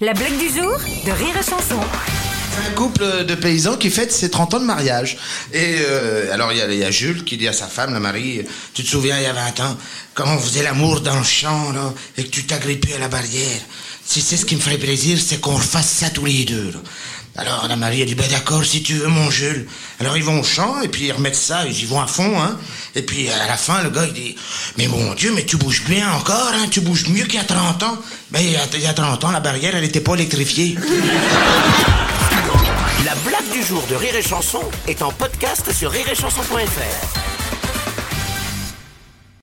La 0.00 0.14
blague 0.14 0.38
du 0.38 0.48
jour 0.48 0.78
de 1.06 1.10
Rire 1.10 1.36
et 1.38 1.42
Chanson. 1.42 1.78
un 2.66 2.70
couple 2.74 3.24
de 3.24 3.34
paysans 3.34 3.76
qui 3.76 3.90
fête 3.90 4.10
ses 4.12 4.30
30 4.30 4.54
ans 4.54 4.60
de 4.60 4.64
mariage. 4.64 5.18
Et 5.52 5.76
euh, 5.80 6.32
alors 6.32 6.52
il 6.52 6.58
y, 6.74 6.84
a- 6.84 6.90
Jules 6.90 7.24
qui 7.24 7.36
dit 7.36 7.48
à 7.48 7.52
sa 7.52 7.66
femme, 7.66 7.92
la 7.92 8.00
Marie, 8.00 8.42
tu 8.74 8.82
te 8.82 8.88
souviens 8.88 9.16
il 9.18 9.22
y 9.24 9.26
a 9.26 9.32
20 9.32 9.60
ans, 9.60 9.76
quand 10.14 10.24
on 10.26 10.38
faisait 10.38 10.62
l'amour 10.62 11.00
dans 11.00 11.16
le 11.18 11.24
champ 11.24 11.72
là, 11.72 11.92
et 12.16 12.24
que 12.24 12.28
tu 12.30 12.44
t'agrippais 12.44 12.94
à 12.94 12.98
la 12.98 13.08
barrière. 13.08 13.60
Si 14.04 14.20
c'est 14.20 14.36
ce 14.36 14.44
qui 14.44 14.56
me 14.56 14.60
ferait 14.60 14.78
plaisir, 14.78 15.18
c'est 15.24 15.40
qu'on 15.40 15.54
refasse 15.54 15.88
ça 15.90 16.10
tous 16.10 16.24
les 16.24 16.44
deux. 16.44 16.72
Alors 17.36 17.66
la 17.68 17.76
Marie 17.76 18.02
a 18.02 18.04
dit, 18.04 18.14
ben 18.14 18.28
d'accord, 18.28 18.64
si 18.64 18.82
tu 18.82 18.94
veux 18.94 19.06
mon 19.08 19.30
Jules. 19.30 19.66
Alors 20.00 20.16
ils 20.16 20.24
vont 20.24 20.40
au 20.40 20.44
champ 20.44 20.80
et 20.82 20.88
puis 20.88 21.06
ils 21.06 21.12
remettent 21.12 21.36
ça, 21.36 21.64
ils 21.66 21.82
y 21.82 21.84
vont 21.86 22.00
à 22.00 22.06
fond. 22.06 22.40
Hein. 22.40 22.58
Et 22.94 23.02
puis 23.02 23.28
à 23.30 23.46
la 23.46 23.56
fin, 23.56 23.82
le 23.82 23.90
gars 23.90 24.04
il 24.06 24.12
dit, 24.12 24.36
mais 24.76 24.88
mon 24.88 25.14
Dieu, 25.14 25.32
mais 25.34 25.44
tu 25.44 25.56
bouges 25.56 25.84
bien 25.84 26.10
encore, 26.12 26.52
hein, 26.54 26.66
tu 26.70 26.80
bouges 26.80 27.08
mieux 27.08 27.24
qu'il 27.24 27.36
y 27.36 27.38
a 27.38 27.44
30 27.44 27.82
ans. 27.84 27.98
Ben 28.30 28.40
il 28.40 28.50
y 28.50 28.56
a, 28.56 28.62
il 28.74 28.80
y 28.80 28.86
a 28.86 28.94
30 28.94 29.24
ans, 29.24 29.30
la 29.30 29.40
barrière, 29.40 29.74
elle 29.74 29.82
n'était 29.82 30.00
pas 30.00 30.14
électrifiée. 30.14 30.76
La 33.04 33.14
blague 33.14 33.50
du 33.52 33.62
jour 33.62 33.82
de 33.88 33.94
Rire 33.94 34.16
et 34.16 34.22
Chanson 34.22 34.62
est 34.86 35.02
en 35.02 35.10
podcast 35.12 35.72
sur 35.72 35.90
rireetchanson.fr. 35.90 37.19